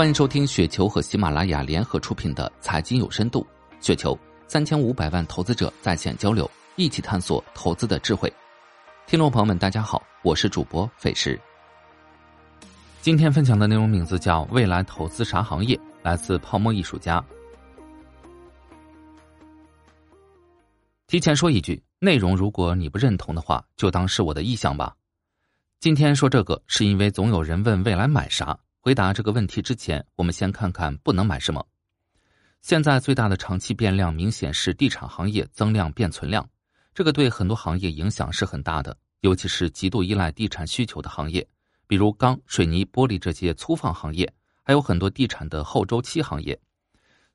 [0.00, 3.46] 欢迎收听雪球和喜马拉雅联合出品的《财经有深度》，
[3.86, 8.32] 雪球三千五百万投资者在线交流，一起探索投资的智慧。
[9.06, 11.38] 听众朋友们，大家好，我是主播费时。
[13.02, 17.22] 今天分享的内容名字叫“未来投资啥行业”，来自泡沫艺术家。
[21.08, 24.96] 提前说一句，内容如果你不认同的话，就当是我的意向吧。
[25.78, 28.58] 今天说这个，是因为总有人问未来买啥。
[28.82, 31.62] 回答这个问题之前，我们先看看不能买什么。
[32.62, 36.48] 现在最大的长期变量明显是地产行业增量变存量，
[36.94, 41.46] 这个对很多行业影响是很大的，尤其是极度依赖地产需求的行业，
[41.86, 46.58] 比如钢、水泥、玻璃这些粗放行业，还有很多地产的后周期行业。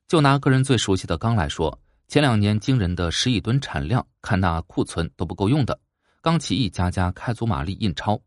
[0.08, 5.78] 就拿个人最熟悉的钢来说，前两年惊人的十亿吨产量，看那库存都不够用的，
[6.20, 8.20] 钢企一家家开足马力印钞。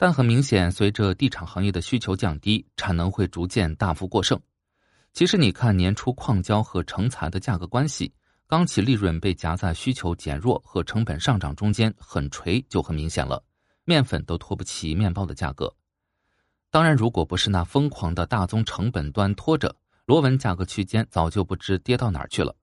[0.00, 4.40] 但很明显，随着地产行业的需求降低，产能会逐渐大幅过剩。
[5.12, 8.14] 其实，你看年初矿胶和成材的价格关系，
[8.46, 13.42] 钢企利润被夹在需求减弱和成本上涨中间，很垂就很明显了。
[13.84, 15.74] 面粉都拖不起面包的价格。
[16.70, 19.74] 当然，如果不是那疯狂的大宗成本端拖着，
[20.04, 22.54] 螺纹价格区间早就不知跌到哪儿去了。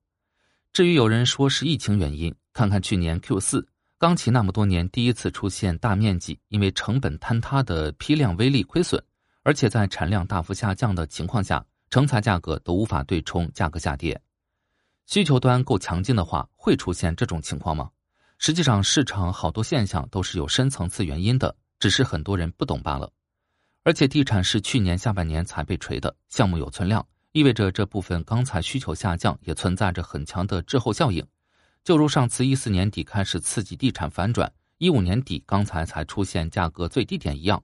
[0.72, 3.68] 至于有人说是疫情原因，看看去年 Q 四。
[3.98, 9.02] 钢企那么多年第一次出现大面积因为成本坍塌的批量微利亏损，
[9.42, 14.22] 而且在产量大幅下降的情况下，成材价格都无法对冲价格下跌。
[15.06, 17.90] 需求端够强劲的话，会出现这种情况吗？
[18.38, 23.10] 实际上，市场好多现象都是有深层次原因的，只是很多人不懂罢了。
[23.84, 31.26] 而且，地产是去年下半年才被锤的，项目有存量，意味着这部分钢材需求下降也存在着很强的滞后效应。
[31.86, 37.64] 就如上次一四年底开始刺激地产反转，一五年底钢材才出现价格最低点一样，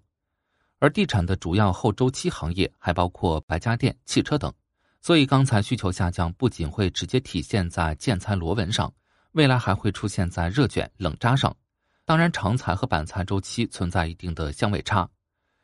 [0.77, 4.53] 而地产的主要后周期行业还包括白家电、汽车等，
[5.01, 8.93] 所以钢材需求下降不仅会直接体现在建材螺纹上，
[9.31, 11.57] 未来还会出现在热卷、冷轧上。
[12.05, 15.09] 当然，长材和板材周期存在一定的相位差，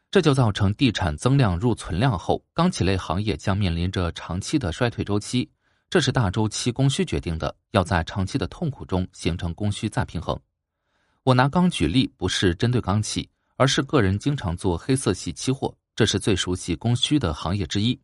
[0.09, 5.47] 这就造成地产增量入存量后，钢企类行业将面临着长期的衰退周期。
[5.89, 10.37] 这是大周期供需决定的，要在长期的痛苦中形成供需再平衡。
[11.23, 17.97] 我拿钢举例，不是针对钢企，而是个人经常做黑色系期货，这是最熟悉供需的行业之一。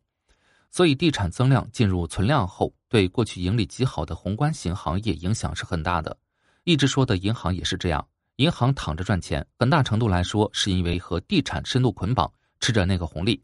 [0.70, 6.16] 所以，地产增量进入存量后，对过去盈利极好的宏观型行业影响是很大的。
[6.64, 13.42] 一直说的银行也是这样，银行躺着赚钱，很大程度来说是因为和地产深度捆绑，吃着那个红利。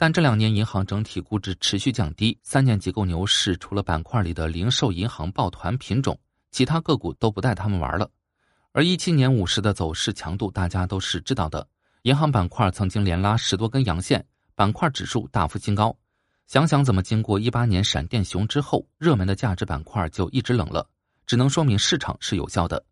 [0.00, 6.18] 但这两年银行整体估值持续降低，三年结构牛市除了板块里的零售银行抱团品种，
[6.50, 8.10] 其他个股都不带他们玩了。
[8.72, 11.68] 而一七年五十的走势强度，大家都是知道的。
[12.04, 14.24] 银行板块曾经连拉十多根阳线，
[14.54, 15.94] 板块指数大幅新高。
[16.46, 20.88] 想想怎么经过一八年闪电熊之后，热门的价值板块就一直冷了，
[21.26, 22.82] 只能说明市场是有效的。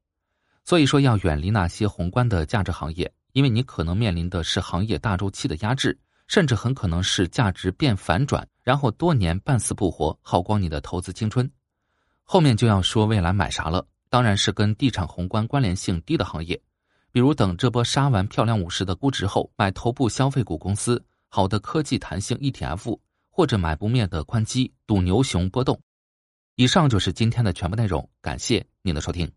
[0.62, 5.98] 所以说要远离那些宏观的价值行业，因为你可能面临的是行业大周期的压制。
[6.28, 11.50] 甚至很可能是价值变反转，然后多年半死不活，耗光你的投资青春。
[12.22, 16.60] 后面就要说未来买啥了，当然是跟地产宏观关联性低的行业，
[17.10, 22.98] 比如等这波杀完漂亮五十的估值后，买头部消费股公司，好的科技弹性 ETF，
[23.30, 25.80] 或者买不灭的宽基，赌牛熊波动。
[26.56, 29.30] 以上就是今天的全部内容，感谢您的收听。